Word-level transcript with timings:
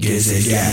Gezegen. 0.00 0.72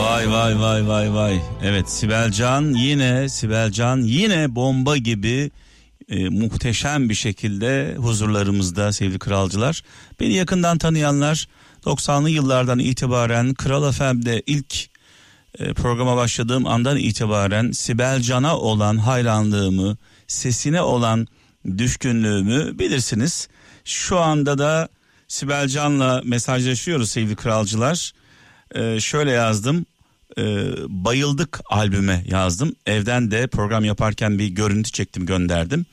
Vay 0.00 0.30
vay 0.30 0.60
vay 0.60 0.88
vay 0.88 1.14
vay. 1.14 1.40
Evet 1.62 1.90
Sibel 1.90 2.32
Can 2.32 2.74
yine 2.74 3.28
Sibel 3.28 3.70
Can 3.70 3.96
yine 3.96 4.54
bomba 4.54 4.96
gibi 4.96 5.50
e, 6.08 6.28
muhteşem 6.28 7.08
bir 7.08 7.14
şekilde 7.14 7.94
huzurlarımızda 7.98 8.92
sevgili 8.92 9.18
kralcılar. 9.18 9.82
Beni 10.20 10.34
yakından 10.34 10.78
tanıyanlar 10.78 11.48
90'lı 11.84 12.30
yıllardan 12.30 12.78
itibaren 12.78 13.54
Kral 13.54 13.92
FM'de 13.92 14.42
ilk 14.46 14.74
e, 15.58 15.74
programa 15.74 16.16
başladığım 16.16 16.66
andan 16.66 16.96
itibaren 16.96 17.70
Sibel 17.70 18.20
Can'a 18.20 18.56
olan 18.58 18.96
hayranlığımı, 18.96 19.96
sesine 20.26 20.82
olan 20.82 21.26
düşkünlüğümü 21.78 22.78
bilirsiniz. 22.78 23.48
Şu 23.84 24.18
anda 24.18 24.58
da 24.58 24.88
Sibel 25.28 25.68
Can'la 25.68 26.22
mesajlaşıyoruz 26.24 27.10
sevgili 27.10 27.36
kralcılar. 27.36 28.12
Ee, 28.74 29.00
şöyle 29.00 29.30
yazdım. 29.30 29.86
Ee, 30.38 30.70
bayıldık 30.88 31.60
albüme 31.70 32.24
yazdım. 32.30 32.74
Evden 32.86 33.30
de 33.30 33.46
program 33.46 33.84
yaparken 33.84 34.38
bir 34.38 34.48
görüntü 34.48 34.92
çektim 34.92 35.26
gönderdim. 35.26 35.86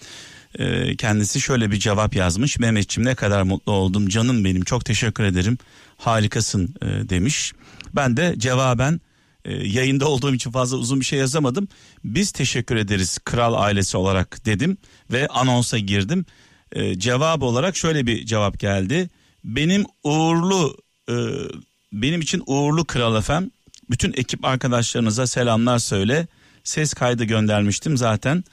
Ee, 0.60 0.96
kendisi 0.96 1.42
şöyle 1.42 1.72
bir 1.72 1.80
cevap 1.80 2.16
yazmış. 2.16 2.60
Mehmetçim 2.60 3.06
ne 3.06 3.16
kadar 3.16 3.42
mutlu 3.42 3.72
oldum 3.72 4.10
canım 4.10 4.46
benim 4.46 4.64
çok 4.64 4.86
teşekkür 4.86 5.24
ederim 5.24 5.58
harikasın 5.98 6.76
e, 6.82 7.10
demiş. 7.10 7.54
Ben 7.96 8.18
de 8.18 8.36
cevaben 8.38 9.02
e, 9.46 9.54
yayında 9.54 10.08
olduğum 10.08 10.34
için 10.34 10.52
fazla 10.52 10.78
uzun 10.78 11.00
bir 11.00 11.06
şey 11.06 11.20
yazamadım. 11.20 11.68
Biz 12.04 12.32
teşekkür 12.32 12.76
ederiz 12.76 13.18
kral 13.18 13.54
ailesi 13.54 13.98
olarak 13.98 14.46
dedim 14.46 14.78
ve 15.12 15.28
anonsa 15.28 15.78
girdim. 15.78 16.26
E, 16.72 17.00
cevap 17.00 17.44
olarak 17.44 17.78
şöyle 17.78 18.08
bir 18.08 18.26
cevap 18.26 18.60
geldi. 18.60 19.10
Benim 19.44 19.86
uğurlu 20.04 20.78
e, 21.10 21.16
benim 22.02 22.22
için 22.22 22.44
uğurlu 22.46 22.86
kral 22.86 23.16
efem. 23.16 23.50
Bütün 23.90 24.14
ekip 24.14 24.46
arkadaşlarınıza 24.46 25.28
selamlar 25.28 25.80
söyle. 25.80 26.28
Ses 26.64 26.94
kaydı 26.94 27.24
göndermiştim 27.24 27.98
zaten. 27.98 28.44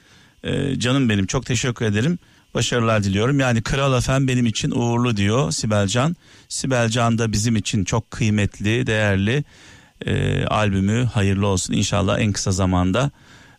E, 0.43 0.79
canım 0.79 1.09
benim 1.09 1.25
çok 1.25 1.45
teşekkür 1.45 1.85
ederim. 1.85 2.19
Başarılar 2.53 3.03
diliyorum. 3.03 3.39
Yani 3.39 3.61
Kral 3.61 3.97
Efem 3.97 4.27
benim 4.27 4.45
için 4.45 4.71
uğurlu 4.71 5.17
diyor 5.17 5.51
Sibel 5.51 5.87
Can. 5.87 6.15
Sibel 6.49 6.89
Can 6.89 7.17
da 7.17 7.31
bizim 7.31 7.55
için 7.55 7.83
çok 7.83 8.11
kıymetli, 8.11 8.87
değerli 8.87 9.43
e, 10.05 10.45
albümü 10.45 11.05
hayırlı 11.05 11.47
olsun. 11.47 11.73
İnşallah 11.73 12.19
en 12.19 12.31
kısa 12.31 12.51
zamanda 12.51 13.11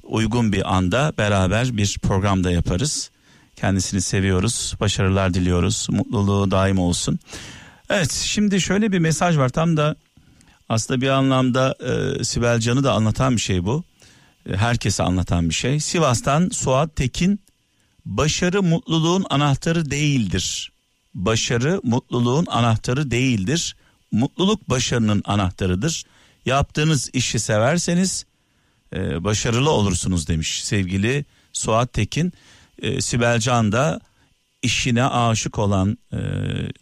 uygun 0.02 0.52
bir 0.52 0.74
anda 0.76 1.12
beraber 1.18 1.76
bir 1.76 1.98
programda 2.02 2.50
yaparız. 2.50 3.10
Kendisini 3.56 4.00
seviyoruz. 4.00 4.74
Başarılar 4.80 5.34
diliyoruz. 5.34 5.86
Mutluluğu 5.90 6.50
daim 6.50 6.78
olsun. 6.78 7.18
Evet 7.90 8.12
şimdi 8.12 8.60
şöyle 8.60 8.92
bir 8.92 8.98
mesaj 8.98 9.38
var. 9.38 9.48
Tam 9.48 9.76
da 9.76 9.96
aslında 10.68 11.00
bir 11.00 11.08
anlamda 11.08 11.76
e, 11.80 12.24
Sibel 12.24 12.60
Can'ı 12.60 12.84
da 12.84 12.92
anlatan 12.92 13.36
bir 13.36 13.40
şey 13.40 13.64
bu. 13.64 13.84
E, 14.50 14.56
herkese 14.56 15.02
anlatan 15.02 15.48
bir 15.48 15.54
şey. 15.54 15.80
Sivas'tan 15.80 16.48
Suat 16.48 16.96
Tekin 16.96 17.40
başarı 18.06 18.62
mutluluğun 18.62 19.26
anahtarı 19.30 19.90
değildir. 19.90 20.72
Başarı 21.14 21.80
mutluluğun 21.84 22.46
anahtarı 22.46 23.10
değildir. 23.10 23.76
Mutluluk 24.12 24.70
başarının 24.70 25.22
anahtarıdır. 25.26 26.04
Yaptığınız 26.46 27.10
işi 27.12 27.38
severseniz 27.38 28.26
e, 28.92 29.24
başarılı 29.24 29.70
olursunuz 29.70 30.28
demiş 30.28 30.64
sevgili 30.64 31.24
Suat 31.52 31.92
Tekin. 31.92 32.32
E, 32.82 33.00
Sibel 33.00 33.40
Can 33.40 33.72
da 33.72 34.00
işine 34.64 35.04
aşık 35.04 35.58
olan 35.58 35.98
e, 36.12 36.18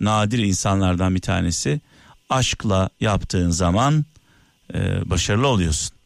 nadir 0.01 0.39
insanlardan 0.39 1.15
bir 1.15 1.21
tanesi. 1.21 1.81
Aşkla 2.31 2.91
yaptığın 3.01 3.51
zaman 3.51 4.05
e, 4.75 5.11
başarılı 5.11 5.47
oluyorsun. 5.47 5.97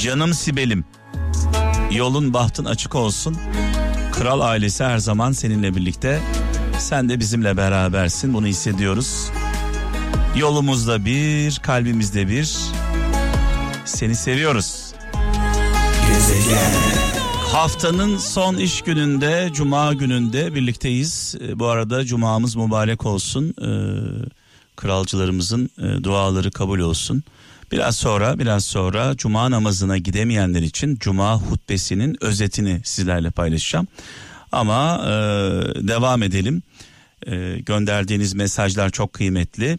Canım 0.00 0.34
Sibel'im 0.34 0.84
yolun 1.90 2.34
bahtın 2.34 2.64
açık 2.64 2.94
olsun. 2.94 3.36
Kral 4.12 4.40
ailesi 4.40 4.84
her 4.84 4.98
zaman 4.98 5.32
seninle 5.32 5.76
birlikte. 5.76 6.20
Sen 6.78 7.08
de 7.08 7.20
bizimle 7.20 7.56
berabersin 7.56 8.34
bunu 8.34 8.46
hissediyoruz. 8.46 9.30
Yolumuzda 10.36 11.04
bir, 11.04 11.58
kalbimizde 11.62 12.28
bir. 12.28 12.56
Seni 13.84 14.16
seviyoruz. 14.16 14.92
Gezegen. 16.08 17.13
Haftanın 17.54 18.18
son 18.18 18.56
iş 18.56 18.82
gününde, 18.82 19.50
cuma 19.52 19.92
gününde 19.92 20.54
birlikteyiz. 20.54 21.34
E, 21.48 21.58
Bu 21.58 21.66
arada 21.66 22.04
cumamız 22.04 22.56
mübarek 22.56 23.06
olsun. 23.06 23.54
E, 23.62 23.68
kralcılarımızın 24.76 25.70
e, 25.78 26.04
duaları 26.04 26.50
kabul 26.50 26.78
olsun. 26.78 27.22
Biraz 27.72 27.96
sonra, 27.96 28.38
biraz 28.38 28.64
sonra 28.64 29.16
cuma 29.16 29.50
namazına 29.50 29.98
gidemeyenler 29.98 30.62
için 30.62 30.96
cuma 30.96 31.36
hutbesinin 31.40 32.16
özetini 32.20 32.80
sizlerle 32.84 33.30
paylaşacağım. 33.30 33.88
Ama 34.52 35.00
e, 35.04 35.10
devam 35.88 36.22
edelim. 36.22 36.62
E, 37.26 37.58
gönderdiğiniz 37.66 38.34
mesajlar 38.34 38.90
çok 38.90 39.12
kıymetli. 39.12 39.78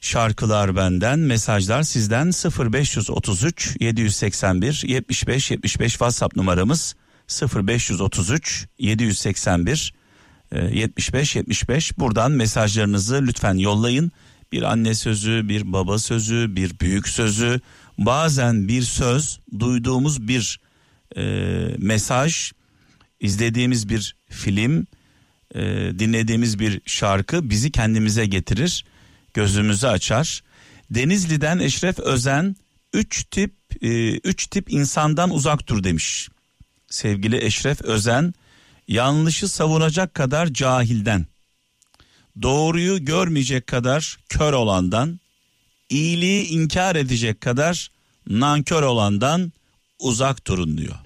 Şarkılar 0.00 0.76
benden, 0.76 1.18
mesajlar 1.18 1.82
sizden 1.82 2.26
0533 2.72 3.76
781 3.80 4.82
75 4.86 5.50
75 5.50 5.92
WhatsApp 5.92 6.36
numaramız 6.36 6.94
0533 7.28 8.66
781 8.78 9.92
e, 10.52 10.78
75 10.78 11.36
75 11.36 11.98
buradan 11.98 12.32
mesajlarınızı 12.32 13.22
lütfen 13.26 13.54
yollayın. 13.54 14.12
Bir 14.52 14.62
anne 14.62 14.94
sözü, 14.94 15.48
bir 15.48 15.72
baba 15.72 15.98
sözü, 15.98 16.56
bir 16.56 16.80
büyük 16.80 17.08
sözü, 17.08 17.60
bazen 17.98 18.68
bir 18.68 18.82
söz, 18.82 19.40
duyduğumuz 19.58 20.28
bir 20.28 20.60
e, 21.16 21.22
mesaj, 21.78 22.52
izlediğimiz 23.20 23.88
bir 23.88 24.16
film, 24.28 24.86
e, 25.54 25.60
dinlediğimiz 25.98 26.58
bir 26.58 26.80
şarkı 26.86 27.50
bizi 27.50 27.72
kendimize 27.72 28.26
getirir, 28.26 28.84
gözümüzü 29.34 29.86
açar. 29.86 30.42
Denizli'den 30.90 31.58
Eşref 31.58 31.98
Özen 31.98 32.56
üç 32.92 33.24
tip 33.30 33.54
e, 33.82 34.16
üç 34.16 34.46
tip 34.46 34.72
insandan 34.72 35.30
uzak 35.30 35.68
dur 35.68 35.84
demiş. 35.84 36.28
Sevgili 36.90 37.44
Eşref 37.44 37.82
Özen 37.82 38.34
yanlışı 38.88 39.48
savunacak 39.48 40.14
kadar 40.14 40.46
cahilden, 40.46 41.26
doğruyu 42.42 43.04
görmeyecek 43.04 43.66
kadar 43.66 44.18
kör 44.28 44.52
olandan, 44.52 45.20
iyiliği 45.90 46.46
inkar 46.46 46.96
edecek 46.96 47.40
kadar 47.40 47.90
nankör 48.28 48.82
olandan 48.82 49.52
uzak 49.98 50.46
durun 50.46 50.78
diyor. 50.78 50.96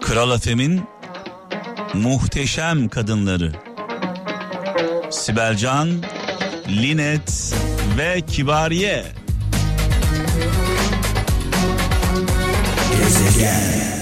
Kral 0.00 0.36
Efem'in 0.36 0.82
muhteşem 1.94 2.88
kadınları 2.88 3.52
Sibel 5.10 5.56
Can, 5.56 6.02
Linet 6.68 7.54
ve 7.98 8.20
Kibariye. 8.20 9.04
Gezegen. 12.98 14.00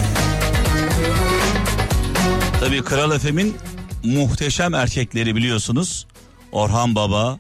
Tabii 2.61 2.85
Kral 2.85 3.13
Efem'in 3.13 3.57
muhteşem 4.05 4.75
erkekleri 4.75 5.37
biliyorsunuz. 5.37 6.07
Orhan 6.53 6.95
Baba, 6.95 7.39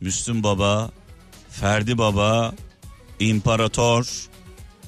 Müslüm 0.00 0.42
Baba, 0.42 0.90
Ferdi 1.50 1.98
Baba, 1.98 2.52
İmparator. 3.20 4.28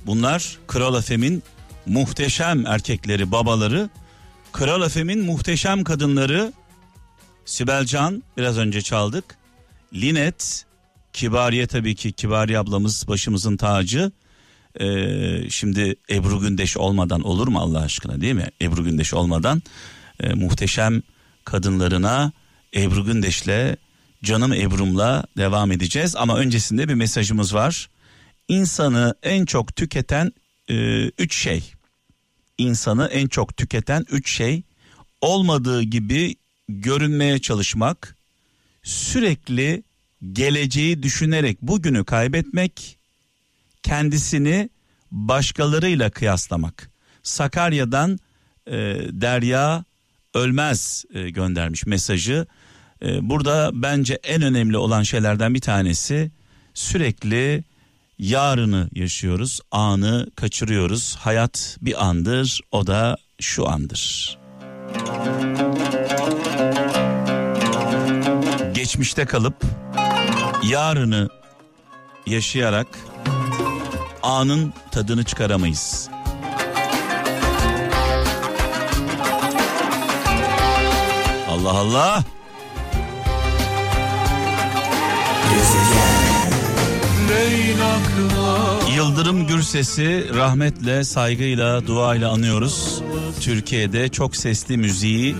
Bunlar 0.06 0.58
Kral 0.66 0.98
Efem'in 0.98 1.42
muhteşem 1.86 2.66
erkekleri, 2.66 3.32
babaları. 3.32 3.90
Kral 4.52 4.82
Efem'in 4.82 5.24
muhteşem 5.24 5.84
kadınları 5.84 6.52
Sibel 7.44 7.84
Can 7.84 8.22
biraz 8.36 8.58
önce 8.58 8.82
çaldık. 8.82 9.41
Linet, 9.94 10.64
Kibariye 11.12 11.66
tabii 11.66 11.94
ki 11.94 12.12
Kibariye 12.12 12.58
ablamız 12.58 13.08
başımızın 13.08 13.56
tacı. 13.56 14.12
Ee, 14.80 15.50
şimdi 15.50 15.96
Ebru 16.10 16.40
Gündeş 16.40 16.76
olmadan 16.76 17.22
olur 17.22 17.48
mu 17.48 17.58
Allah 17.58 17.80
aşkına 17.80 18.20
değil 18.20 18.34
mi? 18.34 18.48
Ebru 18.62 18.84
Gündeş 18.84 19.14
olmadan 19.14 19.62
e, 20.20 20.34
muhteşem 20.34 21.02
kadınlarına 21.44 22.32
Ebru 22.76 23.04
Gündeş'le 23.04 23.76
canım 24.24 24.52
Ebru'mla 24.52 25.24
devam 25.36 25.72
edeceğiz. 25.72 26.16
Ama 26.16 26.36
öncesinde 26.36 26.88
bir 26.88 26.94
mesajımız 26.94 27.54
var. 27.54 27.90
İnsanı 28.48 29.14
en 29.22 29.44
çok 29.44 29.76
tüketen 29.76 30.32
e, 30.68 31.06
üç 31.06 31.36
şey. 31.36 31.72
İnsanı 32.58 33.06
en 33.06 33.26
çok 33.26 33.56
tüketen 33.56 34.04
üç 34.10 34.36
şey 34.36 34.62
olmadığı 35.20 35.82
gibi 35.82 36.34
görünmeye 36.68 37.38
çalışmak, 37.38 38.16
sürekli 38.82 39.82
geleceği 40.32 41.02
düşünerek 41.02 41.62
bugünü 41.62 42.04
kaybetmek, 42.04 42.98
kendisini 43.82 44.70
başkalarıyla 45.10 46.10
kıyaslamak. 46.10 46.90
Sakarya'dan 47.22 48.18
e, 48.66 48.72
Derya 49.10 49.84
Ölmez 50.34 51.04
e, 51.14 51.30
göndermiş 51.30 51.86
mesajı. 51.86 52.46
E, 53.02 53.28
burada 53.28 53.70
bence 53.74 54.14
en 54.14 54.42
önemli 54.42 54.76
olan 54.76 55.02
şeylerden 55.02 55.54
bir 55.54 55.60
tanesi 55.60 56.30
sürekli 56.74 57.64
yarını 58.18 58.88
yaşıyoruz, 58.94 59.60
anı 59.70 60.30
kaçırıyoruz. 60.36 61.16
Hayat 61.16 61.76
bir 61.80 62.06
andır, 62.06 62.60
o 62.70 62.86
da 62.86 63.16
şu 63.40 63.68
andır. 63.68 64.38
Geçmişte 68.92 69.24
kalıp 69.24 69.54
yarını 70.62 71.28
yaşayarak 72.26 72.86
anın 74.22 74.72
tadını 74.90 75.24
çıkaramayız. 75.24 76.08
Allah 81.48 81.70
Allah. 81.70 82.24
Yıldırım 88.96 89.46
Gürses'i 89.46 90.34
rahmetle, 90.34 91.04
saygıyla, 91.04 91.86
duayla 91.86 92.30
anıyoruz. 92.30 93.01
Türkiye'de 93.40 94.08
çok 94.08 94.36
sesli 94.36 94.76
müziği 94.76 95.36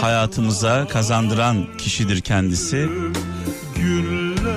hayatımıza 0.00 0.88
kazandıran 0.88 1.66
kişidir 1.78 2.20
kendisi. 2.20 2.88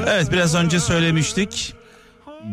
Evet 0.08 0.32
biraz 0.32 0.56
önce 0.56 0.80
söylemiştik. 0.80 1.74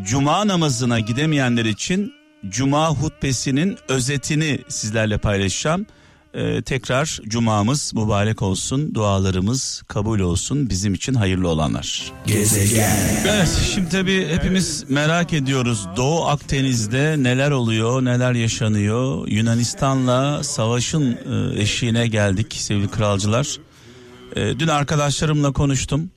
Cuma 0.03 0.47
namazına 0.47 0.99
gidemeyenler 0.99 1.65
için 1.65 2.13
Cuma 2.49 2.89
hutbesinin 2.89 3.77
özetini 3.87 4.59
sizlerle 4.67 5.17
paylaşacağım. 5.17 5.85
Ee, 6.33 6.61
tekrar 6.61 7.19
cumamız 7.27 7.93
mübarek 7.93 8.41
olsun, 8.41 8.95
dualarımız 8.95 9.83
kabul 9.87 10.19
olsun 10.19 10.69
bizim 10.69 10.93
için 10.93 11.13
hayırlı 11.13 11.47
olanlar. 11.49 12.11
Gezegen. 12.27 12.97
Evet 13.27 13.49
şimdi 13.73 13.89
tabii 13.89 14.27
hepimiz 14.27 14.85
merak 14.89 15.33
ediyoruz 15.33 15.87
Doğu 15.97 16.25
Akdeniz'de 16.25 17.15
neler 17.19 17.51
oluyor 17.51 18.05
neler 18.05 18.33
yaşanıyor 18.33 19.27
Yunanistan'la 19.27 20.43
savaşın 20.43 21.17
e, 21.55 21.61
eşiğine 21.61 22.07
geldik 22.07 22.53
sevgili 22.59 22.87
kralcılar 22.91 23.57
E, 24.35 24.59
Dün 24.59 24.67
arkadaşlarımla 24.67 25.51
konuştum 25.53 26.11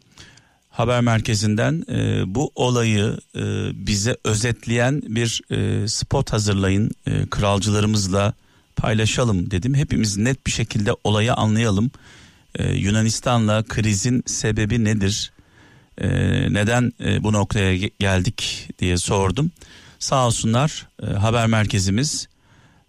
haber 0.71 1.01
merkezinden 1.01 1.85
E, 1.91 2.23
bu 2.35 2.53
olayı 2.55 3.17
e, 3.37 3.41
bize 3.87 4.17
özetleyen 4.25 5.03
bir 5.07 5.41
e, 5.51 5.89
spot 5.89 6.33
hazırlayın 6.33 6.91
E, 7.07 7.27
kralcılarımızla 7.31 8.33
paylaşalım 8.77 9.51
dedim 9.51 9.75
hepimiz 9.75 10.17
net 10.17 10.47
bir 10.47 10.53
şekilde 10.53 10.91
olayı 11.05 11.35
anlayalım 11.35 11.91
E, 12.59 12.73
Yunanistan'la 12.73 13.63
krizin 13.63 14.23
sebebi 14.27 14.85
nedir 14.85 15.33
ee, 16.01 16.09
neden 16.53 16.93
e, 17.05 17.23
bu 17.23 17.33
noktaya 17.33 17.77
ge- 17.77 17.93
geldik 17.99 18.69
diye 18.79 18.99
sordum. 18.99 19.51
Sağ 19.99 20.27
olsunlar 20.27 20.89
e, 21.03 21.07
haber 21.07 21.47
merkezimiz 21.47 22.29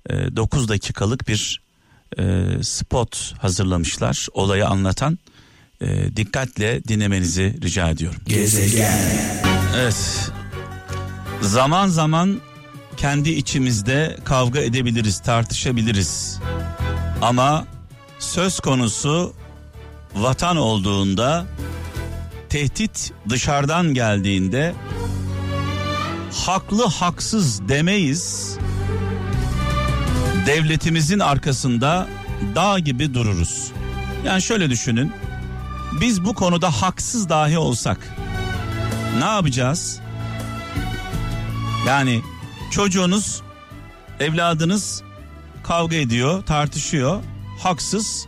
e, 0.09 0.35
9 0.35 0.69
dakikalık 0.69 1.27
bir 1.27 1.61
e, 2.19 2.43
spot 2.61 3.33
hazırlamışlar 3.41 4.27
olayı 4.33 4.67
anlatan. 4.67 5.19
E, 5.81 6.15
dikkatle 6.15 6.83
dinlemenizi 6.83 7.55
rica 7.61 7.89
ediyorum. 7.89 8.21
Gezegen. 8.27 8.99
Evet. 9.77 10.31
Zaman 11.41 11.87
zaman 11.87 12.39
kendi 12.97 13.29
içimizde 13.29 14.17
kavga 14.25 14.59
edebiliriz, 14.59 15.19
tartışabiliriz. 15.19 16.39
Ama 17.21 17.65
söz 18.19 18.59
konusu 18.59 19.33
vatan 20.15 20.57
olduğunda 20.57 21.45
tehdit 22.49 23.13
dışarıdan 23.29 23.93
geldiğinde 23.93 24.73
haklı 26.45 26.85
haksız 26.87 27.69
demeyiz. 27.69 28.57
Devletimizin 30.45 31.19
arkasında 31.19 32.07
dağ 32.55 32.79
gibi 32.79 33.13
dururuz. 33.13 33.71
Yani 34.25 34.41
şöyle 34.41 34.69
düşünün. 34.69 35.13
Biz 36.01 36.25
bu 36.25 36.33
konuda 36.33 36.71
haksız 36.81 37.29
dahi 37.29 37.57
olsak 37.57 38.15
ne 39.19 39.25
yapacağız? 39.25 39.99
Yani 41.87 42.21
çocuğunuz, 42.71 43.41
evladınız 44.19 45.03
kavga 45.63 45.95
ediyor, 45.95 46.43
tartışıyor, 46.43 47.23
haksız. 47.59 48.25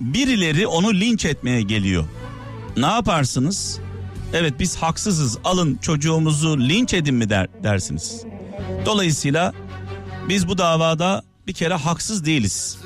Birileri 0.00 0.66
onu 0.66 0.94
linç 0.94 1.24
etmeye 1.24 1.62
geliyor. 1.62 2.04
Ne 2.76 2.86
yaparsınız? 2.86 3.78
Evet 4.32 4.54
biz 4.58 4.76
haksızız 4.76 5.38
alın 5.44 5.76
çocuğumuzu 5.76 6.58
linç 6.58 6.94
edin 6.94 7.14
mi 7.14 7.30
der, 7.30 7.48
dersiniz. 7.62 8.22
Dolayısıyla 8.86 9.52
biz 10.28 10.48
bu 10.48 10.58
davada 10.58 11.22
bir 11.46 11.52
kere 11.52 11.74
haksız 11.74 12.24
değiliz. 12.24 12.78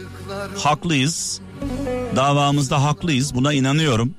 Haklıyız. 0.58 1.40
Davamızda 2.16 2.82
haklıyız 2.84 3.34
buna 3.34 3.52
inanıyorum. 3.52 4.14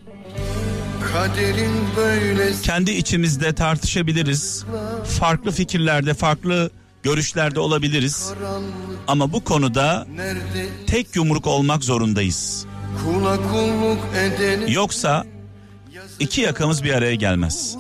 Kendi 2.64 2.92
içimizde 2.92 3.54
tartışabiliriz. 3.54 4.66
Farklı 5.20 5.52
fikirlerde, 5.52 6.14
farklı 6.14 6.70
görüşlerde 7.04 7.60
olabiliriz. 7.60 8.32
Ama 9.08 9.34
bu 9.34 9.44
konuda 9.44 10.08
tek 10.88 11.16
yumruk 11.16 11.48
olmak 11.48 11.84
zorundayız. 11.84 12.66
Yoksa 14.68 15.26
iki 16.20 16.42
yakamız 16.42 16.84
bir 16.84 16.94
araya 16.94 17.16
gelmez. 17.16 17.76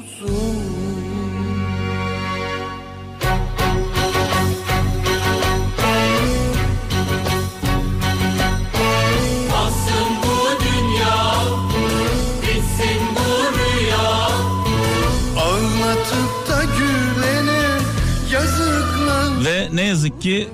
Yazık 20.05 20.21
ki 20.21 20.49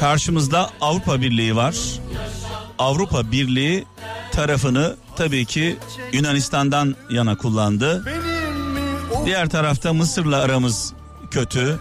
karşımızda 0.00 0.70
Avrupa 0.80 1.20
Birliği 1.20 1.56
var. 1.56 1.76
Avrupa 2.78 3.32
Birliği 3.32 3.84
tarafını 4.32 4.96
tabii 5.16 5.44
ki 5.44 5.76
Yunanistan'dan 6.12 6.96
yana 7.10 7.36
kullandı. 7.36 8.04
Diğer 9.24 9.48
tarafta 9.48 9.92
Mısır'la 9.92 10.40
aramız 10.40 10.92
kötü. 11.30 11.78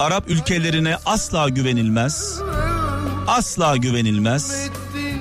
Arap 0.00 0.30
ülkelerine 0.30 0.96
asla 1.06 1.48
güvenilmez. 1.48 2.40
Asla 3.26 3.76
güvenilmez. 3.76 4.70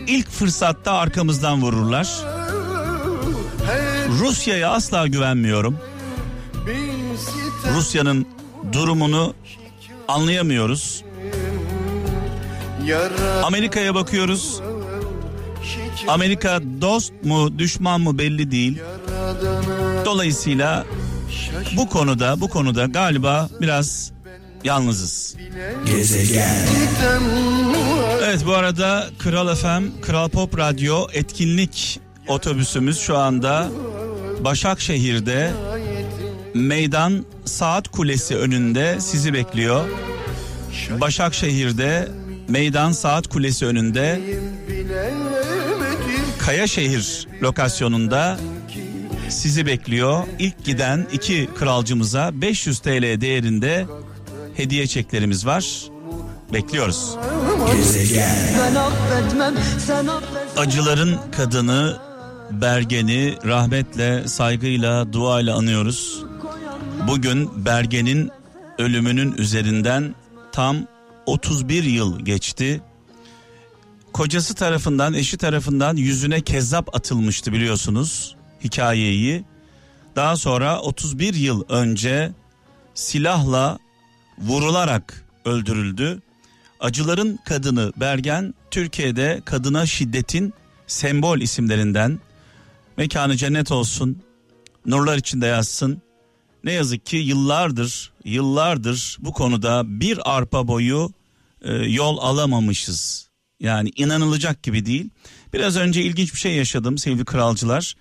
İlk 0.08 0.29
fırsatta 0.29 0.91
arkamızdan 0.94 1.62
vururlar. 1.62 2.08
Rusya'ya 4.20 4.72
asla 4.72 5.08
güvenmiyorum. 5.08 5.77
Rusya'nın 7.75 8.27
durumunu 8.74 9.34
anlayamıyoruz. 10.07 11.03
Amerika'ya 13.43 13.95
bakıyoruz. 13.95 14.62
Amerika 16.07 16.60
dost 16.81 17.13
mu 17.24 17.60
düşman 17.60 18.01
mı 18.01 18.17
belli 18.17 18.51
değil. 18.51 18.79
Dolayısıyla 20.05 20.86
bu 21.77 21.89
konuda 21.89 22.41
bu 22.41 22.50
konuda 22.50 22.86
galiba 22.86 23.50
biraz 23.62 24.12
yalnızız. 24.63 25.36
Gezegen. 25.86 26.55
Evet 28.24 28.45
bu 28.45 28.53
arada 28.53 29.07
Kral 29.19 29.55
FM, 29.55 30.01
Kral 30.01 30.29
Pop 30.29 30.57
Radyo 30.57 31.07
etkinlik 31.13 32.00
otobüsümüz 32.27 33.00
şu 33.00 33.17
anda 33.17 33.69
Başakşehir'de 34.39 35.51
Meydan 36.55 37.25
Saat 37.45 37.88
Kulesi 37.88 38.35
önünde 38.35 38.97
sizi 39.00 39.33
bekliyor. 39.33 39.85
Başakşehir'de 41.01 42.07
Meydan 42.47 42.91
Saat 42.91 43.27
Kulesi 43.27 43.65
önünde 43.65 44.21
Kayaşehir 46.39 47.27
lokasyonunda 47.41 48.38
sizi 49.29 49.65
bekliyor. 49.65 50.24
İlk 50.39 50.65
giden 50.65 51.07
iki 51.13 51.50
kralcımıza 51.59 52.41
500 52.41 52.79
TL 52.79 53.21
değerinde 53.21 53.85
hediye 54.55 54.88
çeklerimiz 54.88 55.45
var. 55.45 55.83
Bekliyoruz. 56.53 57.15
Gezegen. 57.75 58.35
Acıların 60.57 61.17
kadını 61.38 61.97
Bergen'i 62.51 63.35
rahmetle, 63.45 64.27
saygıyla, 64.27 65.13
duayla 65.13 65.55
anıyoruz. 65.55 66.25
Bugün 67.07 67.65
Bergen'in 67.65 68.31
ölümünün 68.77 69.38
üzerinden 69.38 70.15
tam 70.51 70.77
31 71.25 71.83
yıl 71.83 72.19
geçti. 72.19 72.81
Kocası 74.13 74.55
tarafından, 74.55 75.13
eşi 75.13 75.38
tarafından 75.38 75.95
yüzüne 75.95 76.41
kezzap 76.41 76.95
atılmıştı 76.95 77.53
biliyorsunuz 77.53 78.35
hikayeyi. 78.63 79.43
Daha 80.15 80.38
sonra 80.38 80.81
31 80.81 81.33
yıl 81.33 81.63
önce 81.69 82.31
silahla 82.93 83.79
vurularak 84.38 85.25
öldürüldü. 85.45 86.21
Acıların 86.79 87.39
kadını 87.45 87.93
Bergen 87.97 88.53
Türkiye'de 88.71 89.41
kadına 89.45 89.85
şiddetin 89.85 90.53
sembol 90.88 91.39
isimlerinden. 91.39 92.19
Mekanı 92.97 93.38
cennet 93.38 93.71
olsun. 93.71 94.21
Nurlar 94.85 95.17
içinde 95.17 95.45
yazsın. 95.45 96.04
Ne 96.65 96.72
yazık 96.72 97.05
ki 97.05 97.17
yıllardır, 97.17 98.12
yıllardır 98.24 99.17
bu 99.19 99.34
konuda 99.34 99.84
bir 100.00 100.36
arpa 100.36 100.67
boyu 100.67 101.12
e, 101.62 101.74
yol 101.74 102.17
alamamışız. 102.17 103.29
Yani 103.60 103.91
inanılacak 103.95 104.63
gibi 104.63 104.86
değil. 104.86 105.10
Biraz 105.53 105.77
önce 105.77 106.03
ilginç 106.03 106.34
bir 106.34 106.39
şey 106.39 106.55
yaşadım 106.55 106.98
sevgili 106.98 107.25
kralcılar. 107.25 107.95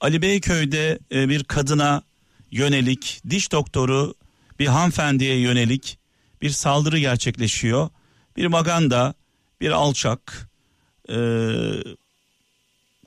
Ali 0.00 0.22
Beyköy'de 0.22 0.98
e, 1.12 1.28
bir 1.28 1.44
kadına 1.44 2.02
yönelik 2.50 3.20
diş 3.30 3.52
doktoru 3.52 4.14
bir 4.58 4.66
hanımefendiye 4.66 5.40
yönelik 5.40 5.98
bir 6.42 6.50
saldırı 6.50 6.98
gerçekleşiyor. 6.98 7.88
Bir 8.36 8.46
maganda, 8.46 9.14
bir 9.60 9.70
alçak 9.70 10.50
e, 11.08 11.16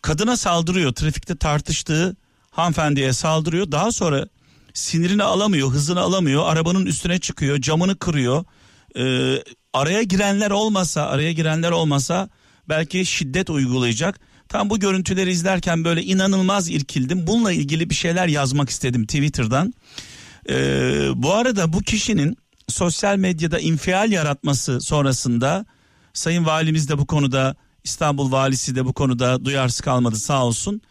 kadına 0.01 0.37
saldırıyor. 0.37 0.93
Trafikte 0.93 1.35
tartıştığı 1.35 2.15
hanımefendiye 2.51 3.13
saldırıyor. 3.13 3.71
Daha 3.71 3.91
sonra 3.91 4.27
sinirini 4.73 5.23
alamıyor, 5.23 5.69
hızını 5.69 5.99
alamıyor. 5.99 6.43
Arabanın 6.45 6.85
üstüne 6.85 7.19
çıkıyor, 7.19 7.61
camını 7.61 7.95
kırıyor. 7.95 8.45
E, 8.97 9.35
araya 9.73 10.03
girenler 10.03 10.51
olmasa, 10.51 11.05
araya 11.05 11.31
girenler 11.31 11.71
olmasa 11.71 12.29
belki 12.69 13.05
şiddet 13.05 13.49
uygulayacak. 13.49 14.19
Tam 14.49 14.69
bu 14.69 14.79
görüntüleri 14.79 15.31
izlerken 15.31 15.83
böyle 15.83 16.03
inanılmaz 16.03 16.69
irkildim. 16.69 17.27
Bununla 17.27 17.51
ilgili 17.51 17.89
bir 17.89 17.95
şeyler 17.95 18.27
yazmak 18.27 18.69
istedim 18.69 19.05
Twitter'dan. 19.05 19.73
Ee, 20.49 21.07
bu 21.15 21.33
arada 21.33 21.73
bu 21.73 21.79
kişinin 21.79 22.37
sosyal 22.67 23.17
medyada 23.17 23.59
infial 23.59 24.11
yaratması 24.11 24.81
sonrasında 24.81 25.65
Sayın 26.13 26.45
Valimiz 26.45 26.89
de 26.89 26.97
bu 26.97 27.05
konuda 27.05 27.55
İstanbul 27.83 28.31
Valisi 28.31 28.75
de 28.75 28.85
bu 28.85 28.93
konuda 28.93 29.45
duyarsız 29.45 29.81
kalmadı 29.81 30.15
sağ 30.15 30.45
olsun. 30.45 30.81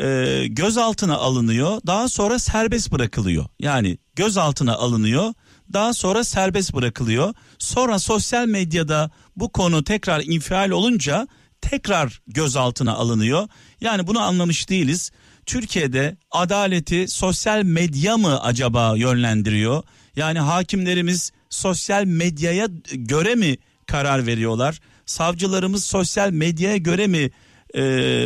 Ee, 0.00 0.46
gözaltına 0.48 1.16
alınıyor 1.16 1.80
daha 1.86 2.08
sonra 2.08 2.38
serbest 2.38 2.92
bırakılıyor. 2.92 3.46
Yani 3.58 3.98
gözaltına 4.16 4.74
alınıyor 4.74 5.34
daha 5.72 5.94
sonra 5.94 6.24
serbest 6.24 6.74
bırakılıyor. 6.74 7.34
Sonra 7.58 7.98
sosyal 7.98 8.46
medyada 8.46 9.10
bu 9.36 9.52
konu 9.52 9.84
tekrar 9.84 10.22
infial 10.24 10.70
olunca 10.70 11.28
tekrar 11.60 12.20
gözaltına 12.26 12.92
alınıyor. 12.94 13.48
Yani 13.80 14.06
bunu 14.06 14.20
anlamış 14.20 14.68
değiliz. 14.68 15.10
Türkiye'de 15.46 16.16
adaleti 16.30 17.08
sosyal 17.08 17.62
medya 17.62 18.16
mı 18.16 18.42
acaba 18.42 18.96
yönlendiriyor? 18.96 19.82
Yani 20.16 20.38
hakimlerimiz 20.38 21.32
sosyal 21.50 22.04
medyaya 22.04 22.68
göre 22.92 23.34
mi 23.34 23.56
karar 23.86 24.26
veriyorlar? 24.26 24.80
Savcılarımız 25.06 25.84
sosyal 25.84 26.30
medyaya 26.30 26.76
göre 26.76 27.06
mi 27.06 27.30
e, 27.74 27.82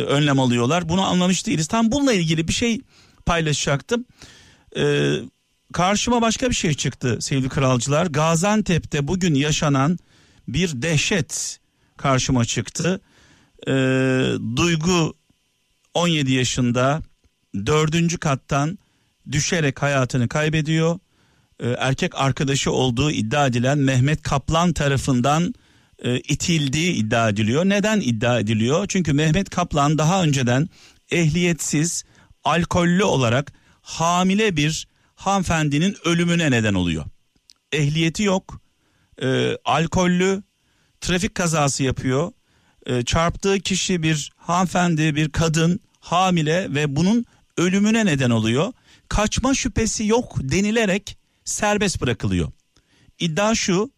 önlem 0.07 0.39
alıyorlar? 0.39 0.89
Bunu 0.89 1.01
anlamış 1.01 1.47
değiliz. 1.47 1.67
Tam 1.67 1.91
bununla 1.91 2.13
ilgili 2.13 2.47
bir 2.47 2.53
şey 2.53 2.81
paylaşacaktım. 3.25 4.05
E, 4.77 5.13
karşıma 5.73 6.21
başka 6.21 6.49
bir 6.49 6.55
şey 6.55 6.73
çıktı 6.73 7.17
sevgili 7.21 7.49
kralcılar. 7.49 8.05
Gaziantep'te 8.05 9.07
bugün 9.07 9.35
yaşanan 9.35 9.99
bir 10.47 10.81
dehşet 10.81 11.59
karşıma 11.97 12.45
çıktı. 12.45 13.01
E, 13.67 13.71
Duygu 14.55 15.13
17 15.93 16.31
yaşında 16.31 17.01
dördüncü 17.65 18.17
kattan 18.17 18.77
düşerek 19.31 19.81
hayatını 19.81 20.27
kaybediyor. 20.29 20.99
E, 21.59 21.69
erkek 21.69 22.15
arkadaşı 22.15 22.71
olduğu 22.71 23.11
iddia 23.11 23.47
edilen 23.47 23.77
Mehmet 23.77 24.21
Kaplan 24.21 24.73
tarafından 24.73 25.53
e, 26.03 26.19
itildiği 26.19 26.93
iddia 26.93 27.29
ediliyor. 27.29 27.65
Neden 27.65 28.01
iddia 28.01 28.39
ediliyor? 28.39 28.87
Çünkü 28.87 29.13
Mehmet 29.13 29.49
Kaplan 29.49 29.97
daha 29.97 30.23
önceden 30.23 30.69
ehliyetsiz, 31.11 32.03
alkollü 32.43 33.03
olarak 33.03 33.53
hamile 33.81 34.57
bir 34.57 34.87
hanımefendinin 35.15 35.95
ölümüne 36.05 36.51
neden 36.51 36.73
oluyor. 36.73 37.05
Ehliyeti 37.71 38.23
yok, 38.23 38.61
e, 39.21 39.57
alkollü, 39.65 40.43
trafik 41.01 41.35
kazası 41.35 41.83
yapıyor. 41.83 42.31
E, 42.85 43.03
çarptığı 43.03 43.59
kişi 43.59 44.03
bir 44.03 44.31
hanımefendi, 44.37 45.15
bir 45.15 45.29
kadın, 45.29 45.79
hamile 45.99 46.75
ve 46.75 46.95
bunun 46.95 47.25
ölümüne 47.57 48.05
neden 48.05 48.29
oluyor. 48.29 48.73
Kaçma 49.09 49.53
şüphesi 49.53 50.05
yok 50.07 50.35
denilerek 50.39 51.17
serbest 51.45 52.01
bırakılıyor. 52.01 52.51
İddia 53.19 53.55
şu, 53.55 53.91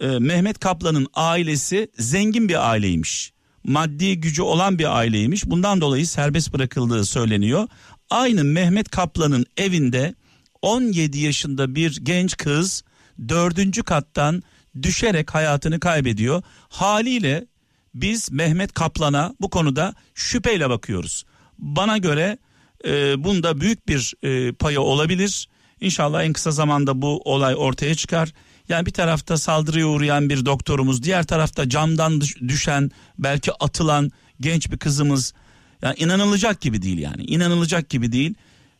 e, 0.00 0.06
Mehmet 0.06 0.58
Kaplan'ın 0.58 1.06
ailesi 1.14 1.90
zengin 1.98 2.48
bir 2.48 2.70
aileymiş. 2.70 3.32
Maddi 3.64 4.20
gücü 4.20 4.42
olan 4.42 4.78
bir 4.78 4.96
aileymiş. 4.96 5.44
Bundan 5.46 5.80
dolayı 5.80 6.06
serbest 6.06 6.52
bırakıldığı 6.52 7.04
söyleniyor. 7.04 7.68
Aynı 8.10 8.44
Mehmet 8.44 8.88
Kaplan'ın 8.88 9.46
evinde 9.56 10.14
17 10.62 11.18
yaşında 11.18 11.74
bir 11.74 12.04
genç 12.04 12.36
kız 12.36 12.84
dördüncü 13.28 13.82
kattan 13.82 14.42
düşerek 14.82 15.34
hayatını 15.34 15.80
kaybediyor. 15.80 16.42
Haliyle 16.68 17.46
biz 17.94 18.32
Mehmet 18.32 18.72
Kaplan'a 18.72 19.34
bu 19.40 19.50
konuda 19.50 19.94
şüpheyle 20.14 20.70
bakıyoruz. 20.70 21.24
Bana 21.58 21.98
göre 21.98 22.38
e, 22.84 23.24
bunda 23.24 23.60
büyük 23.60 23.88
bir 23.88 24.14
e, 24.22 24.52
payı 24.52 24.80
olabilir. 24.80 25.48
İnşallah 25.80 26.24
en 26.24 26.32
kısa 26.32 26.50
zamanda 26.50 27.02
bu 27.02 27.20
olay 27.24 27.54
ortaya 27.58 27.94
çıkar. 27.94 28.32
Yani 28.68 28.86
bir 28.86 28.90
tarafta 28.90 29.36
saldırıya 29.36 29.86
uğrayan 29.86 30.28
bir 30.30 30.46
doktorumuz, 30.46 31.02
diğer 31.02 31.26
tarafta 31.26 31.68
camdan 31.68 32.20
düşen, 32.48 32.90
belki 33.18 33.52
atılan 33.52 34.10
genç 34.40 34.70
bir 34.70 34.78
kızımız. 34.78 35.34
Yani 35.82 35.94
inanılacak 35.98 36.60
gibi 36.60 36.82
değil 36.82 36.98
yani. 36.98 37.24
İnanılacak 37.24 37.88
gibi 37.88 38.12
değil. 38.12 38.34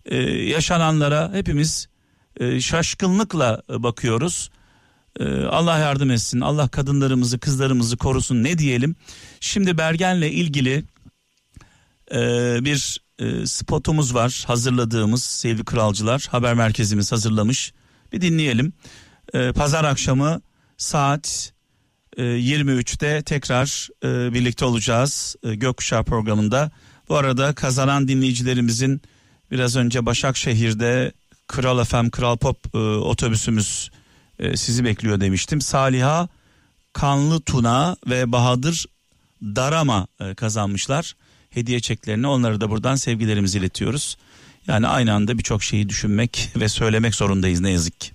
Ee, 0.04 0.16
yaşananlara 0.26 1.32
hepimiz 1.32 1.88
e, 2.40 2.60
şaşkınlıkla 2.60 3.62
bakıyoruz. 3.68 4.50
Ee, 5.20 5.44
Allah 5.44 5.78
yardım 5.78 6.10
etsin. 6.10 6.40
Allah 6.40 6.68
kadınlarımızı, 6.68 7.38
kızlarımızı 7.38 7.96
korusun. 7.96 8.44
Ne 8.44 8.58
diyelim? 8.58 8.96
Şimdi 9.40 9.78
Bergen'le 9.78 10.30
ilgili 10.30 10.84
e, 12.12 12.18
bir 12.64 13.00
e, 13.18 13.46
spotumuz 13.46 14.14
var 14.14 14.44
hazırladığımız 14.46 15.24
sevgili 15.24 15.64
kralcılar 15.64 16.26
haber 16.30 16.54
merkezimiz 16.54 17.12
hazırlamış 17.12 17.72
bir 18.12 18.20
dinleyelim 18.20 18.72
e, 19.34 19.52
pazar 19.52 19.84
akşamı 19.84 20.40
saat 20.76 21.52
e, 22.16 22.22
23'te 22.22 23.22
tekrar 23.22 23.88
e, 24.04 24.34
birlikte 24.34 24.64
olacağız 24.64 25.36
e, 25.42 25.54
Gökkuşağı 25.54 26.04
programında 26.04 26.70
bu 27.08 27.16
arada 27.16 27.54
kazanan 27.54 28.08
dinleyicilerimizin 28.08 29.02
biraz 29.50 29.76
önce 29.76 30.06
Başakşehir'de 30.06 31.12
Kral 31.46 31.84
FM 31.84 32.08
Kral 32.08 32.36
Pop 32.36 32.74
e, 32.74 32.78
otobüsümüz 32.78 33.90
e, 34.38 34.56
sizi 34.56 34.84
bekliyor 34.84 35.20
demiştim 35.20 35.60
Saliha 35.60 36.28
Kanlı 36.92 37.40
Tuna 37.40 37.96
ve 38.06 38.32
Bahadır 38.32 38.86
Darama 39.42 40.06
e, 40.20 40.34
kazanmışlar 40.34 41.14
hediye 41.50 41.80
çeklerini 41.80 42.26
onları 42.26 42.60
da 42.60 42.70
buradan 42.70 42.96
sevgilerimizi 42.96 43.58
iletiyoruz. 43.58 44.16
Yani 44.66 44.86
aynı 44.86 45.12
anda 45.12 45.38
birçok 45.38 45.62
şeyi 45.62 45.88
düşünmek 45.88 46.50
ve 46.56 46.68
söylemek 46.68 47.14
zorundayız 47.14 47.60
ne 47.60 47.70
yazık 47.70 48.00
ki. 48.00 48.13